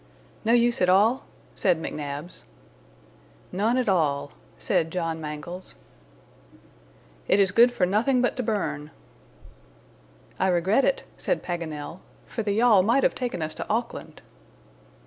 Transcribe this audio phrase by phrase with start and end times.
[0.43, 2.41] "No use at all?" said McNabbs.
[3.51, 5.75] "None at all," said John Mangles.
[7.27, 8.89] "It is good for nothing but to burn."
[10.39, 14.23] "I regret it," said Paganel, "for the yawl might have taken us to Auckland."